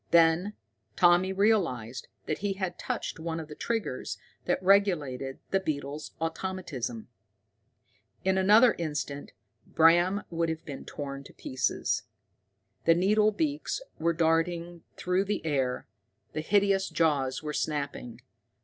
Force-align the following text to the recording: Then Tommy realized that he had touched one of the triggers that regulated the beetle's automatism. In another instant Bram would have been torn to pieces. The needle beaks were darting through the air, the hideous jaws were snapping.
Then 0.09 0.53
Tommy 0.95 1.31
realized 1.31 2.07
that 2.25 2.39
he 2.39 2.53
had 2.53 2.79
touched 2.79 3.19
one 3.19 3.39
of 3.39 3.47
the 3.47 3.53
triggers 3.53 4.17
that 4.45 4.63
regulated 4.63 5.37
the 5.51 5.59
beetle's 5.59 6.13
automatism. 6.19 7.07
In 8.25 8.35
another 8.35 8.73
instant 8.79 9.31
Bram 9.67 10.23
would 10.31 10.49
have 10.49 10.65
been 10.65 10.85
torn 10.85 11.23
to 11.25 11.33
pieces. 11.35 12.01
The 12.85 12.95
needle 12.95 13.29
beaks 13.31 13.79
were 13.99 14.11
darting 14.13 14.81
through 14.97 15.25
the 15.25 15.45
air, 15.45 15.85
the 16.33 16.41
hideous 16.41 16.89
jaws 16.89 17.43
were 17.43 17.53
snapping. 17.53 18.21